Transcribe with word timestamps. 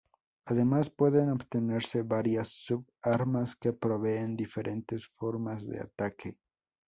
Además, 0.47 0.89
pueden 0.89 1.29
obtenerse 1.29 2.01
varias 2.01 2.47
sub-armas 2.47 3.55
que 3.55 3.71
proveen 3.71 4.35
diferentes 4.35 5.05
formas 5.05 5.69
de 5.69 5.79
ataque. 5.79 6.39